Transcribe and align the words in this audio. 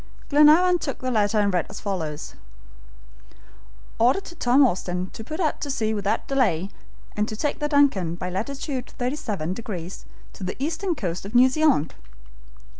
Glenarvan 0.29 0.79
took 0.79 0.97
the 0.97 1.11
letter 1.11 1.37
and 1.37 1.53
read 1.53 1.67
as 1.69 1.79
follows: 1.79 2.33
"Order 3.99 4.19
to 4.21 4.33
Tom 4.35 4.65
Austin 4.65 5.11
to 5.11 5.23
put 5.23 5.39
out 5.39 5.61
to 5.61 5.69
sea 5.69 5.93
without 5.93 6.27
delay, 6.27 6.69
and 7.15 7.27
to 7.27 7.35
take 7.37 7.59
the 7.59 7.69
Duncan, 7.69 8.15
by 8.15 8.31
latitude 8.31 8.89
37 8.97 9.53
degrees 9.53 10.07
to 10.33 10.43
the 10.43 10.55
eastern 10.57 10.95
coast 10.95 11.23
of 11.23 11.35
New 11.35 11.49
Zealand!" 11.49 11.93